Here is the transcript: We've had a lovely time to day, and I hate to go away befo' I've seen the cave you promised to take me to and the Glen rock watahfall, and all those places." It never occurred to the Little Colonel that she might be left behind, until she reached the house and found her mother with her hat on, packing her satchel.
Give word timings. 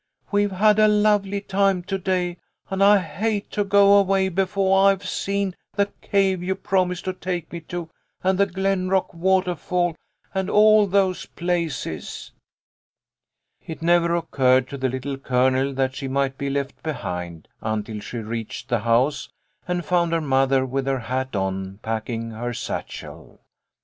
We've 0.31 0.53
had 0.53 0.79
a 0.79 0.87
lovely 0.87 1.41
time 1.41 1.83
to 1.83 1.99
day, 1.99 2.37
and 2.71 2.83
I 2.83 2.97
hate 2.97 3.51
to 3.51 3.63
go 3.63 3.99
away 3.99 4.29
befo' 4.29 4.73
I've 4.73 5.07
seen 5.07 5.55
the 5.75 5.91
cave 6.01 6.41
you 6.41 6.55
promised 6.55 7.05
to 7.05 7.13
take 7.13 7.51
me 7.53 7.59
to 7.69 7.87
and 8.23 8.39
the 8.39 8.47
Glen 8.47 8.89
rock 8.89 9.11
watahfall, 9.13 9.93
and 10.33 10.49
all 10.49 10.87
those 10.87 11.27
places." 11.27 12.31
It 13.63 13.83
never 13.83 14.15
occurred 14.15 14.67
to 14.69 14.77
the 14.79 14.89
Little 14.89 15.17
Colonel 15.17 15.71
that 15.75 15.93
she 15.93 16.07
might 16.07 16.35
be 16.35 16.49
left 16.49 16.81
behind, 16.81 17.47
until 17.61 17.99
she 17.99 18.17
reached 18.17 18.69
the 18.69 18.79
house 18.79 19.29
and 19.67 19.85
found 19.85 20.13
her 20.13 20.19
mother 20.19 20.65
with 20.65 20.87
her 20.87 20.97
hat 21.01 21.35
on, 21.35 21.77
packing 21.83 22.31
her 22.31 22.55
satchel. 22.55 23.39